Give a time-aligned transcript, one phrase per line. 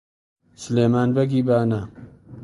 [0.61, 1.81] سلێمان بەگی بانە